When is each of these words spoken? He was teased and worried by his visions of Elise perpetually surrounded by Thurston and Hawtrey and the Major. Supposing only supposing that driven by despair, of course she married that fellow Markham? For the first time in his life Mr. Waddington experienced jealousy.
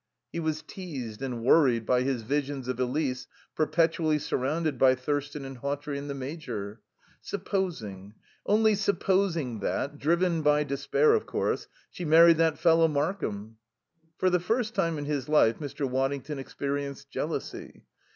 He 0.31 0.39
was 0.39 0.63
teased 0.63 1.21
and 1.21 1.43
worried 1.43 1.85
by 1.85 2.01
his 2.01 2.23
visions 2.23 2.67
of 2.67 2.79
Elise 2.79 3.27
perpetually 3.55 4.17
surrounded 4.17 4.79
by 4.79 4.95
Thurston 4.95 5.45
and 5.45 5.59
Hawtrey 5.59 5.95
and 5.99 6.09
the 6.09 6.15
Major. 6.15 6.81
Supposing 7.21 8.15
only 8.47 8.73
supposing 8.73 9.59
that 9.59 9.99
driven 9.99 10.41
by 10.41 10.63
despair, 10.63 11.13
of 11.13 11.27
course 11.27 11.67
she 11.91 12.03
married 12.03 12.37
that 12.37 12.57
fellow 12.57 12.87
Markham? 12.87 13.57
For 14.17 14.31
the 14.31 14.39
first 14.39 14.73
time 14.73 14.97
in 14.97 15.05
his 15.05 15.29
life 15.29 15.59
Mr. 15.59 15.87
Waddington 15.87 16.39
experienced 16.39 17.11
jealousy. 17.11 17.83